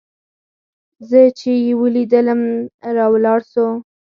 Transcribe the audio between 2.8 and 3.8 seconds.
راولاړ سو.